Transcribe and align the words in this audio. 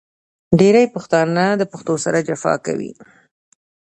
ډېری 0.59 0.85
پښتانه 0.95 1.45
د 1.55 1.61
پښتو 1.71 1.93
سره 2.05 2.23
جفا 2.27 2.53
کوي. 2.65 2.91